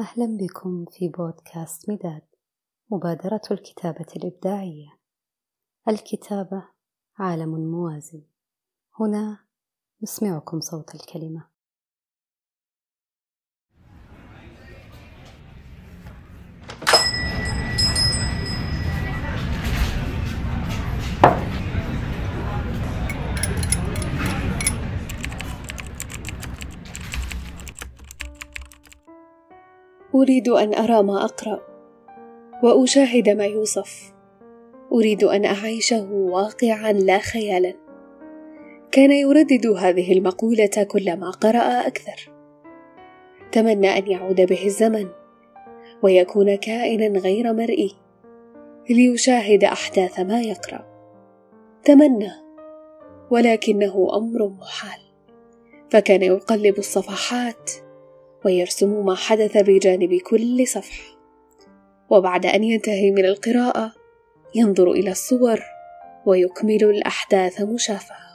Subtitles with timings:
[0.00, 2.22] أهلا بكم في بودكاست مداد
[2.90, 4.98] مبادرة الكتابة الإبداعية.
[5.88, 6.68] الكتابة
[7.18, 8.22] عالم موازي
[9.00, 9.38] هنا
[10.02, 11.48] نسمعكم صوت الكلمة.
[30.14, 31.60] أريد أن أرى ما أقرأ
[32.62, 34.12] وأشاهد ما يوصف.
[34.92, 37.74] أريد أن أعيشه واقعا لا خيالا.
[38.92, 42.30] كان يردد هذه المقولة كلما قرأ أكثر.
[43.52, 45.08] تمنى أن يعود به الزمن
[46.02, 47.94] ويكون كائنا غير مرئي
[48.90, 50.86] ليشاهد أحداث ما يقرأ.
[51.84, 52.32] تمنى
[53.30, 55.00] ولكنه أمر محال.
[55.90, 57.70] فكان يقلب الصفحات
[58.44, 61.18] ويرسم ما حدث بجانب كل صفحة
[62.10, 63.92] وبعد أن ينتهي من القراءة
[64.54, 65.60] ينظر إلى الصور
[66.26, 68.28] ويكمل الأحداث مشافهة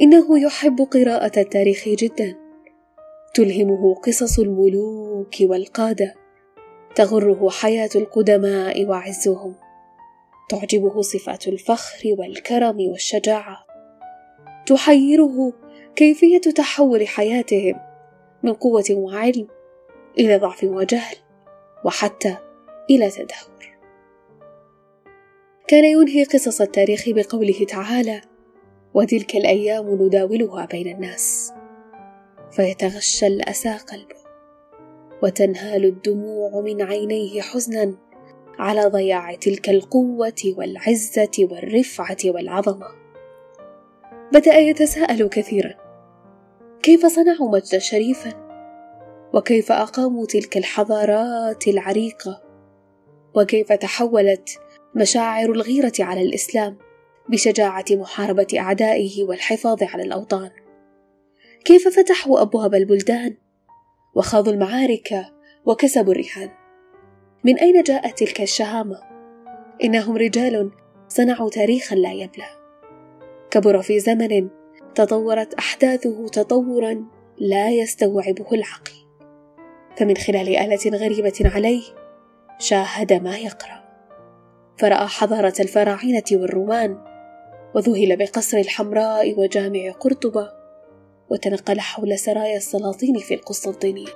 [0.00, 2.36] إنه يحب قراءة التاريخ جدا.
[3.34, 6.14] تلهمه قصص الملوك والقادة.
[6.94, 9.54] تغره حياة القدماء وعزهم.
[10.48, 13.66] تعجبه صفات الفخر والكرم والشجاعة.
[14.66, 15.52] تحيره
[15.96, 17.74] كيفية تحول حياتهم.
[18.46, 19.46] من قوة وعلم
[20.18, 21.16] إلى ضعف وجهل
[21.84, 22.36] وحتى
[22.90, 23.76] إلى تدهور.
[25.68, 28.20] كان ينهي قصص التاريخ بقوله تعالى
[28.94, 31.52] وتلك الأيام نداولها بين الناس
[32.50, 34.16] فيتغشى الأسى قلبه
[35.22, 37.94] وتنهال الدموع من عينيه حزنا
[38.58, 42.86] على ضياع تلك القوة والعزة والرفعة والعظمة.
[44.32, 45.85] بدأ يتساءل كثيرا
[46.86, 48.32] كيف صنعوا مجدا شريفا؟
[49.34, 52.42] وكيف أقاموا تلك الحضارات العريقة؟
[53.34, 54.58] وكيف تحولت
[54.94, 56.76] مشاعر الغيرة على الإسلام
[57.28, 60.50] بشجاعة محاربة أعدائه والحفاظ على الأوطان؟
[61.64, 63.36] كيف فتحوا أبواب البلدان
[64.14, 65.26] وخاضوا المعارك
[65.64, 66.50] وكسبوا الرهان؟
[67.44, 69.00] من أين جاءت تلك الشهامة؟
[69.84, 70.70] إنهم رجال
[71.08, 72.46] صنعوا تاريخا لا يبلى.
[73.50, 74.48] كبر في زمن
[74.96, 77.04] تطورت أحداثه تطورا
[77.38, 78.92] لا يستوعبه العقل.
[79.96, 81.82] فمن خلال آلة غريبة عليه
[82.58, 83.84] شاهد ما يقرأ.
[84.78, 86.98] فرأى حضارة الفراعنة والرومان
[87.74, 90.48] وذهل بقصر الحمراء وجامع قرطبة
[91.30, 94.12] وتنقل حول سرايا السلاطين في القسطنطينية.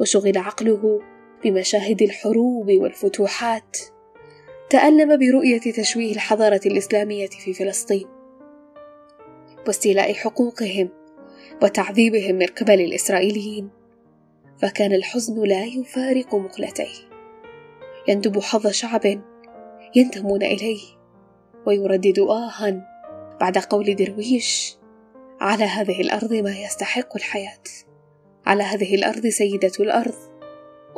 [0.00, 1.00] وشغل عقله
[1.44, 3.78] بمشاهد الحروب والفتوحات.
[4.70, 8.13] تألم برؤية تشويه الحضارة الإسلامية في فلسطين.
[9.66, 10.88] واستيلاء حقوقهم
[11.62, 13.70] وتعذيبهم من قبل الإسرائيليين
[14.58, 17.14] فكان الحزن لا يفارق مقلتيه.
[18.08, 19.22] يندب حظ شعب
[19.96, 20.80] ينتمون إليه
[21.66, 22.88] ويردد آها
[23.40, 24.76] بعد قول درويش
[25.40, 27.62] على هذه الأرض ما يستحق الحياة.
[28.46, 30.14] على هذه الأرض سيدة الأرض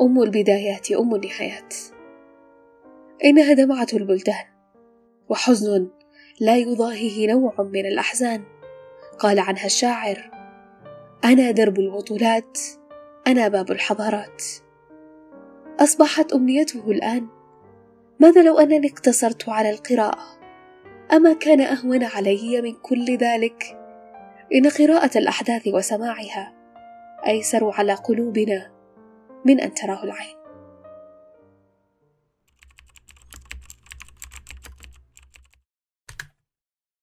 [0.01, 1.75] أم البدايات أم النهايات.
[3.25, 4.45] إنها دمعة البلدان
[5.29, 5.87] وحزن
[6.39, 8.43] لا يضاهيه نوع من الأحزان.
[9.19, 10.31] قال عنها الشاعر
[11.25, 12.59] أنا درب البطولات
[13.27, 14.43] أنا باب الحضارات.
[15.79, 17.27] أصبحت أمنيته الآن
[18.19, 20.23] ماذا لو أنني اقتصرت على القراءة؟
[21.13, 23.77] أما كان أهون علي من كل ذلك؟
[24.55, 26.53] إن قراءة الأحداث وسماعها
[27.27, 28.71] أيسر على قلوبنا
[29.45, 30.36] من أن تراه العين.